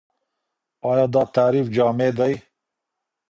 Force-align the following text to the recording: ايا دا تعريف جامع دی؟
ايا 0.89 1.05
دا 1.13 1.23
تعريف 1.35 1.67
جامع 1.75 2.09
دی؟ 2.17 2.33